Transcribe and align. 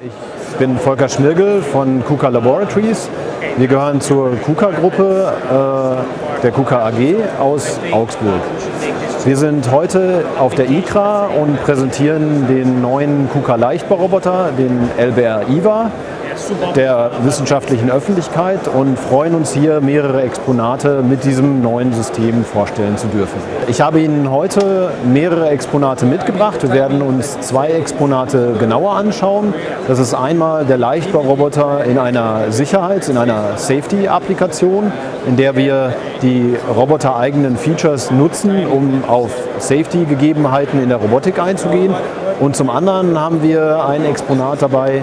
Ich 0.00 0.56
bin 0.58 0.78
Volker 0.78 1.08
Schmirgel 1.08 1.60
von 1.60 2.04
KUKA 2.04 2.28
Laboratories. 2.28 3.10
Wir 3.56 3.66
gehören 3.66 4.00
zur 4.00 4.36
KUKA-Gruppe 4.36 5.32
äh, 5.50 6.42
der 6.42 6.52
KUKA 6.52 6.86
AG 6.86 7.16
aus 7.40 7.80
Augsburg. 7.90 8.40
Wir 9.24 9.36
sind 9.36 9.72
heute 9.72 10.24
auf 10.38 10.54
der 10.54 10.70
ICRA 10.70 11.26
und 11.26 11.60
präsentieren 11.64 12.46
den 12.46 12.80
neuen 12.80 13.28
KUKA 13.32 13.56
Leichtbauroboter, 13.56 14.52
den 14.56 14.88
LBR 14.96 15.48
IVA 15.48 15.90
der 16.76 17.10
wissenschaftlichen 17.22 17.90
Öffentlichkeit 17.90 18.68
und 18.68 18.98
freuen 18.98 19.34
uns 19.34 19.52
hier 19.52 19.80
mehrere 19.80 20.22
Exponate 20.22 21.02
mit 21.02 21.24
diesem 21.24 21.62
neuen 21.62 21.92
System 21.92 22.44
vorstellen 22.44 22.96
zu 22.96 23.06
dürfen. 23.08 23.38
Ich 23.66 23.80
habe 23.80 24.00
Ihnen 24.00 24.30
heute 24.30 24.90
mehrere 25.04 25.48
Exponate 25.50 26.06
mitgebracht. 26.06 26.62
Wir 26.62 26.72
werden 26.72 27.02
uns 27.02 27.40
zwei 27.40 27.68
Exponate 27.68 28.54
genauer 28.58 28.92
anschauen. 28.92 29.54
Das 29.86 29.98
ist 29.98 30.14
einmal 30.14 30.64
der 30.64 30.78
Leichtbauroboter 30.78 31.84
in 31.84 31.98
einer 31.98 32.50
Sicherheits-, 32.50 33.08
in 33.08 33.16
einer 33.16 33.56
Safety-Applikation, 33.56 34.92
in 35.26 35.36
der 35.36 35.56
wir 35.56 35.94
die 36.22 36.56
robotereigenen 36.74 37.56
Features 37.56 38.10
nutzen, 38.10 38.66
um 38.66 39.04
auf 39.06 39.30
Safety-Gegebenheiten 39.58 40.82
in 40.82 40.88
der 40.88 40.98
Robotik 40.98 41.38
einzugehen. 41.40 41.94
Und 42.40 42.56
zum 42.56 42.70
anderen 42.70 43.18
haben 43.20 43.42
wir 43.42 43.84
ein 43.84 44.04
Exponat 44.04 44.62
dabei, 44.62 45.02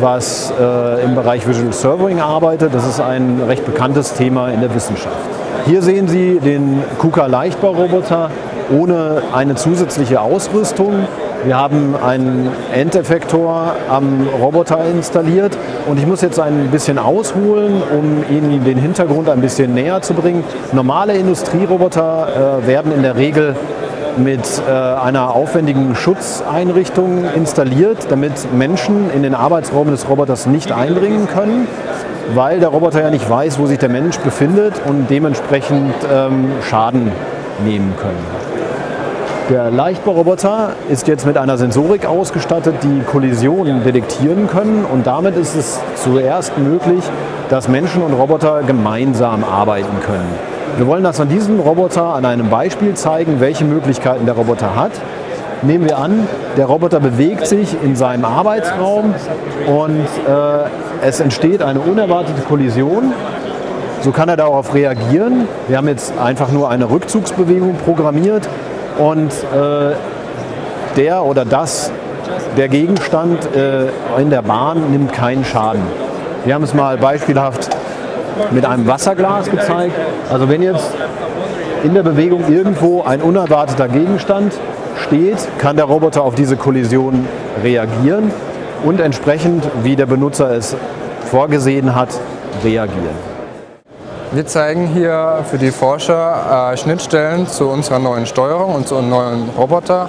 was 0.00 0.52
äh, 0.58 1.04
im 1.04 1.14
Bereich 1.14 1.46
Visual 1.46 1.72
Servoing 1.72 2.20
arbeitet. 2.20 2.74
Das 2.74 2.86
ist 2.86 3.00
ein 3.00 3.40
recht 3.46 3.64
bekanntes 3.64 4.14
Thema 4.14 4.48
in 4.48 4.60
der 4.60 4.74
Wissenschaft. 4.74 5.16
Hier 5.66 5.82
sehen 5.82 6.08
Sie 6.08 6.40
den 6.40 6.82
KUKA 6.98 7.26
Leichtbauroboter 7.26 8.30
ohne 8.72 9.22
eine 9.32 9.54
zusätzliche 9.54 10.20
Ausrüstung. 10.20 11.06
Wir 11.44 11.58
haben 11.58 11.94
einen 12.02 12.50
Endeffektor 12.72 13.74
am 13.90 14.26
Roboter 14.40 14.78
installiert 14.86 15.56
und 15.86 15.98
ich 15.98 16.06
muss 16.06 16.22
jetzt 16.22 16.40
ein 16.40 16.68
bisschen 16.70 16.98
ausholen, 16.98 17.82
um 17.92 18.24
Ihnen 18.34 18.64
den 18.64 18.78
Hintergrund 18.78 19.28
ein 19.28 19.42
bisschen 19.42 19.74
näher 19.74 20.00
zu 20.00 20.14
bringen. 20.14 20.42
Normale 20.72 21.14
Industrieroboter 21.14 22.62
äh, 22.62 22.66
werden 22.66 22.92
in 22.92 23.02
der 23.02 23.16
Regel 23.16 23.56
mit 24.16 24.62
äh, 24.66 24.70
einer 24.70 25.34
aufwendigen 25.34 25.94
Schutzeinrichtung 25.94 27.24
installiert, 27.34 28.06
damit 28.10 28.52
Menschen 28.52 29.10
in 29.10 29.22
den 29.22 29.34
Arbeitsraum 29.34 29.90
des 29.90 30.08
Roboters 30.08 30.46
nicht 30.46 30.72
eindringen 30.72 31.28
können, 31.28 31.66
weil 32.34 32.60
der 32.60 32.68
Roboter 32.68 33.02
ja 33.02 33.10
nicht 33.10 33.28
weiß, 33.28 33.58
wo 33.58 33.66
sich 33.66 33.78
der 33.78 33.88
Mensch 33.88 34.18
befindet 34.18 34.74
und 34.86 35.10
dementsprechend 35.10 35.94
ähm, 36.12 36.52
Schaden 36.62 37.10
nehmen 37.64 37.94
können. 38.00 38.43
Der 39.50 39.70
Leichtbauroboter 39.70 40.70
ist 40.88 41.06
jetzt 41.06 41.26
mit 41.26 41.36
einer 41.36 41.58
Sensorik 41.58 42.06
ausgestattet, 42.06 42.76
die 42.82 43.02
Kollisionen 43.02 43.84
detektieren 43.84 44.46
können 44.46 44.86
und 44.90 45.06
damit 45.06 45.36
ist 45.36 45.54
es 45.54 45.80
zuerst 45.96 46.56
möglich, 46.56 47.04
dass 47.50 47.68
Menschen 47.68 48.00
und 48.00 48.14
Roboter 48.14 48.62
gemeinsam 48.62 49.44
arbeiten 49.44 50.00
können. 50.00 50.30
Wir 50.78 50.86
wollen 50.86 51.04
das 51.04 51.20
an 51.20 51.28
diesem 51.28 51.60
Roboter 51.60 52.14
an 52.14 52.24
einem 52.24 52.48
Beispiel 52.48 52.94
zeigen, 52.94 53.38
welche 53.38 53.66
Möglichkeiten 53.66 54.24
der 54.24 54.34
Roboter 54.34 54.76
hat. 54.76 54.92
Nehmen 55.60 55.84
wir 55.84 55.98
an, 55.98 56.26
der 56.56 56.64
Roboter 56.64 56.98
bewegt 56.98 57.46
sich 57.46 57.76
in 57.82 57.96
seinem 57.96 58.24
Arbeitsraum 58.24 59.14
und 59.66 60.06
äh, 60.26 61.06
es 61.06 61.20
entsteht 61.20 61.62
eine 61.62 61.80
unerwartete 61.80 62.40
Kollision. 62.48 63.12
So 64.00 64.10
kann 64.10 64.30
er 64.30 64.38
darauf 64.38 64.72
reagieren. 64.72 65.46
Wir 65.68 65.76
haben 65.76 65.88
jetzt 65.88 66.18
einfach 66.18 66.50
nur 66.50 66.70
eine 66.70 66.88
Rückzugsbewegung 66.88 67.74
programmiert 67.84 68.48
und 68.98 69.30
äh, 69.30 69.94
der 70.96 71.24
oder 71.24 71.44
das, 71.44 71.90
der 72.56 72.68
Gegenstand 72.68 73.38
äh, 73.54 74.20
in 74.20 74.30
der 74.30 74.42
Bahn 74.42 74.90
nimmt 74.90 75.12
keinen 75.12 75.44
Schaden. 75.44 75.82
Wir 76.44 76.54
haben 76.54 76.64
es 76.64 76.74
mal 76.74 76.96
beispielhaft 76.98 77.68
mit 78.50 78.64
einem 78.64 78.86
Wasserglas 78.86 79.50
gezeigt. 79.50 79.94
Also 80.30 80.48
wenn 80.48 80.62
jetzt 80.62 80.90
in 81.82 81.94
der 81.94 82.02
Bewegung 82.02 82.44
irgendwo 82.48 83.02
ein 83.02 83.20
unerwarteter 83.20 83.88
Gegenstand 83.88 84.52
steht, 85.02 85.38
kann 85.58 85.76
der 85.76 85.86
Roboter 85.86 86.22
auf 86.22 86.34
diese 86.34 86.56
Kollision 86.56 87.26
reagieren 87.62 88.30
und 88.84 89.00
entsprechend, 89.00 89.64
wie 89.82 89.96
der 89.96 90.06
Benutzer 90.06 90.50
es 90.50 90.76
vorgesehen 91.30 91.94
hat, 91.94 92.08
reagieren. 92.62 93.33
Wir 94.34 94.46
zeigen 94.46 94.88
hier 94.88 95.44
für 95.48 95.58
die 95.58 95.70
Forscher 95.70 96.72
äh, 96.72 96.76
Schnittstellen 96.76 97.46
zu 97.46 97.68
unserer 97.68 98.00
neuen 98.00 98.26
Steuerung 98.26 98.74
und 98.74 98.88
zu 98.88 98.96
unserem 98.96 99.10
neuen 99.10 99.48
Roboter. 99.50 100.08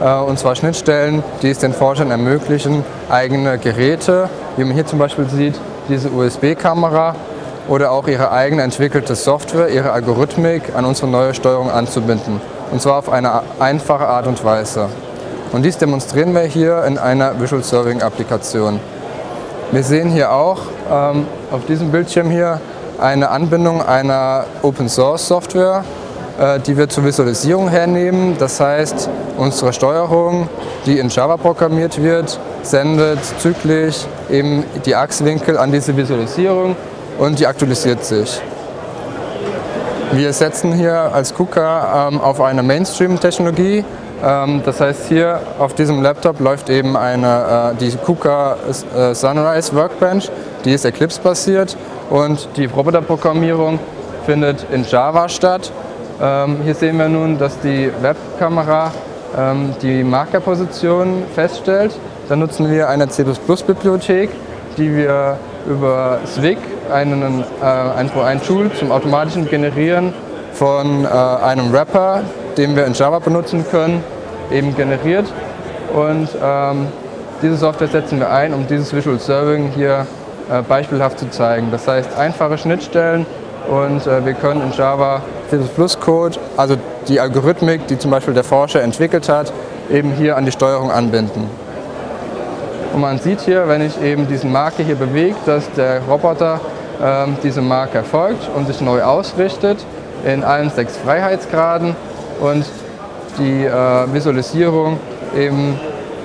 Äh, 0.00 0.14
und 0.14 0.38
zwar 0.38 0.56
Schnittstellen, 0.56 1.22
die 1.42 1.50
es 1.50 1.58
den 1.58 1.74
Forschern 1.74 2.10
ermöglichen, 2.10 2.86
eigene 3.10 3.58
Geräte, 3.58 4.30
wie 4.56 4.64
man 4.64 4.72
hier 4.72 4.86
zum 4.86 4.98
Beispiel 4.98 5.28
sieht, 5.28 5.60
diese 5.90 6.08
USB-Kamera 6.08 7.16
oder 7.68 7.90
auch 7.90 8.08
ihre 8.08 8.32
eigene 8.32 8.62
entwickelte 8.62 9.14
Software, 9.14 9.68
ihre 9.68 9.92
Algorithmik 9.92 10.74
an 10.74 10.86
unsere 10.86 11.08
neue 11.08 11.34
Steuerung 11.34 11.70
anzubinden. 11.70 12.40
Und 12.72 12.80
zwar 12.80 12.96
auf 12.96 13.10
eine 13.10 13.42
einfache 13.58 14.08
Art 14.08 14.26
und 14.26 14.42
Weise. 14.42 14.88
Und 15.52 15.66
dies 15.66 15.76
demonstrieren 15.76 16.34
wir 16.34 16.44
hier 16.44 16.82
in 16.86 16.96
einer 16.96 17.38
Visual 17.38 17.62
Serving 17.62 18.00
Applikation. 18.00 18.80
Wir 19.70 19.82
sehen 19.82 20.08
hier 20.08 20.32
auch 20.32 20.60
ähm, 20.90 21.26
auf 21.50 21.66
diesem 21.66 21.90
Bildschirm 21.90 22.30
hier 22.30 22.58
eine 22.98 23.30
Anbindung 23.30 23.82
einer 23.82 24.44
Open 24.62 24.88
Source 24.88 25.28
Software, 25.28 25.84
äh, 26.38 26.60
die 26.60 26.76
wir 26.76 26.88
zur 26.88 27.04
Visualisierung 27.04 27.68
hernehmen. 27.68 28.36
Das 28.38 28.60
heißt, 28.60 29.08
unsere 29.36 29.72
Steuerung, 29.72 30.48
die 30.86 30.98
in 30.98 31.08
Java 31.08 31.36
programmiert 31.36 32.02
wird, 32.02 32.38
sendet 32.62 33.18
zyklisch 33.40 34.06
eben 34.30 34.64
die 34.84 34.94
Achswinkel 34.94 35.58
an 35.58 35.72
diese 35.72 35.96
Visualisierung 35.96 36.76
und 37.18 37.38
die 37.38 37.46
aktualisiert 37.46 38.04
sich. 38.04 38.40
Wir 40.12 40.32
setzen 40.32 40.72
hier 40.72 41.12
als 41.12 41.34
KUKA 41.34 42.08
ähm, 42.08 42.20
auf 42.20 42.40
eine 42.40 42.62
Mainstream-Technologie. 42.62 43.84
Ähm, 44.24 44.62
das 44.64 44.80
heißt, 44.80 45.08
hier 45.08 45.40
auf 45.58 45.74
diesem 45.74 46.02
Laptop 46.02 46.40
läuft 46.40 46.70
eben 46.70 46.96
eine, 46.96 47.74
äh, 47.74 47.76
die 47.76 47.94
KUKA 47.96 48.56
äh, 48.96 49.14
Sunrise 49.14 49.74
Workbench, 49.74 50.30
die 50.64 50.72
ist 50.72 50.84
Eclipse-basiert 50.84 51.76
und 52.10 52.48
die 52.56 52.64
Roboterprogrammierung 52.66 53.78
findet 54.24 54.66
in 54.72 54.84
Java 54.84 55.28
statt. 55.28 55.70
Ähm, 56.20 56.58
hier 56.64 56.74
sehen 56.74 56.98
wir 56.98 57.08
nun, 57.08 57.38
dass 57.38 57.60
die 57.60 57.90
Webkamera 58.00 58.90
ähm, 59.36 59.74
die 59.82 60.02
Markerposition 60.02 61.24
feststellt. 61.34 61.92
Dann 62.28 62.38
nutzen 62.38 62.70
wir 62.70 62.88
eine 62.88 63.08
C++-Bibliothek, 63.08 64.30
die 64.78 64.96
wir 64.96 65.38
über 65.68 66.18
Swig 66.26 66.58
einen, 66.90 67.44
äh, 67.62 67.64
ein, 67.64 68.42
Tool 68.42 68.70
zum 68.72 68.92
automatischen 68.92 69.48
Generieren 69.48 70.14
von 70.52 71.04
einem 71.04 71.70
Wrapper, 71.70 72.22
den 72.56 72.76
wir 72.76 72.86
in 72.86 72.92
Java 72.92 73.18
benutzen 73.18 73.64
können, 73.70 74.02
eben 74.50 74.74
generiert. 74.76 75.26
Und 75.94 76.28
ähm, 76.42 76.88
diese 77.42 77.56
Software 77.56 77.88
setzen 77.88 78.18
wir 78.18 78.30
ein, 78.30 78.54
um 78.54 78.66
dieses 78.66 78.94
Visual 78.94 79.18
Serving 79.18 79.72
hier 79.74 80.06
äh, 80.50 80.62
beispielhaft 80.62 81.18
zu 81.18 81.30
zeigen. 81.30 81.68
Das 81.70 81.86
heißt, 81.86 82.16
einfache 82.16 82.58
Schnittstellen 82.58 83.26
und 83.68 84.06
äh, 84.06 84.24
wir 84.24 84.34
können 84.34 84.62
in 84.62 84.72
Java 84.72 85.22
C++-Code, 85.50 86.38
also 86.56 86.76
die 87.08 87.20
Algorithmik, 87.20 87.86
die 87.86 87.98
zum 87.98 88.10
Beispiel 88.10 88.34
der 88.34 88.44
Forscher 88.44 88.82
entwickelt 88.82 89.28
hat, 89.28 89.52
eben 89.90 90.12
hier 90.12 90.36
an 90.36 90.44
die 90.44 90.52
Steuerung 90.52 90.90
anbinden. 90.90 91.48
Und 92.92 93.00
man 93.00 93.18
sieht 93.18 93.40
hier, 93.40 93.68
wenn 93.68 93.82
ich 93.82 94.00
eben 94.00 94.26
diesen 94.26 94.50
Marker 94.50 94.82
hier 94.82 94.94
bewege, 94.94 95.36
dass 95.44 95.70
der 95.72 96.00
Roboter 96.08 96.60
ähm, 97.02 97.36
diese 97.42 97.60
Marker 97.60 98.02
folgt 98.02 98.48
und 98.54 98.66
sich 98.66 98.80
neu 98.80 99.02
ausrichtet 99.02 99.84
in 100.24 100.42
allen 100.42 100.70
sechs 100.70 100.96
Freiheitsgraden 100.96 101.94
und 102.40 102.64
die 103.38 103.64
äh, 103.64 104.12
Visualisierung 104.12 104.98
eben 105.36 105.78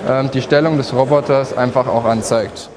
ähm, 0.08 0.32
die 0.32 0.42
Stellung 0.42 0.78
des 0.78 0.94
Roboters 0.94 1.56
einfach 1.58 1.88
auch 1.88 2.06
anzeigt. 2.06 2.70